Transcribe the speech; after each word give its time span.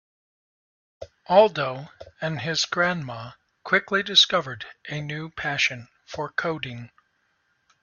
Aldo 1.29 1.91
and 2.21 2.41
his 2.41 2.65
grandma 2.65 3.33
quickly 3.63 4.01
discovered 4.01 4.65
a 4.89 4.99
new 4.99 5.29
passion 5.29 5.89
for 6.07 6.31
coding. 6.31 6.89